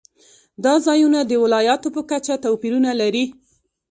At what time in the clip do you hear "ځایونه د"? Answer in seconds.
0.85-1.31